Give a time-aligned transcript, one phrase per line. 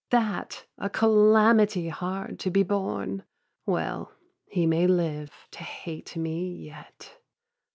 [0.09, 3.23] That a calamity hard to be borne?
[3.67, 4.11] Well,
[4.47, 7.19] he may live to hate me yet.